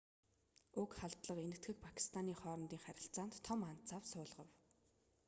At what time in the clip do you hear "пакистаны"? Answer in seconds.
1.85-2.33